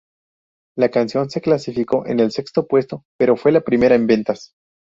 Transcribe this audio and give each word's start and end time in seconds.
La 0.79 0.89
canción 0.89 1.29
se 1.29 1.41
clasificó 1.41 2.07
en 2.07 2.19
el 2.19 2.31
sexto 2.31 2.65
puesto, 2.65 3.05
pero 3.19 3.37
fue 3.37 3.51
la 3.51 3.61
primera 3.61 3.93
en 3.93 4.07
ventas. 4.07 4.51